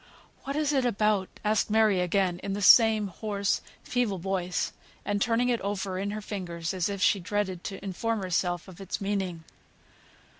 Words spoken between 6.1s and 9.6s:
fingers, as if she dreaded to inform herself of its meaning.